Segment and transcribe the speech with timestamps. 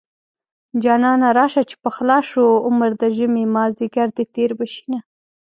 [0.83, 4.99] جانانه راشه چې پخلا شو عمر د ژمې مازديګر دی تېر به شينه